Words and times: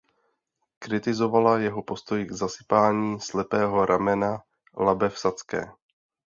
Kritizovala 0.79 1.59
jeho 1.59 1.83
postoj 1.83 2.25
k 2.25 2.31
zasypání 2.31 3.19
slepého 3.21 3.85
ramena 3.85 4.43
Labe 4.77 5.09
v 5.09 5.19
Sadské. 5.19 5.71